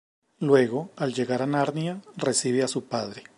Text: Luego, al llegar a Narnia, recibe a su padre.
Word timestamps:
Luego, 0.39 0.89
al 0.95 1.13
llegar 1.13 1.43
a 1.43 1.45
Narnia, 1.45 2.01
recibe 2.17 2.63
a 2.63 2.67
su 2.67 2.85
padre. 2.85 3.21